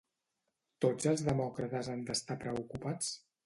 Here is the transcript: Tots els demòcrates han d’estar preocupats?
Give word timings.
Tots 0.85 1.11
els 1.11 1.23
demòcrates 1.29 1.93
han 1.95 2.05
d’estar 2.11 2.41
preocupats? 2.45 3.17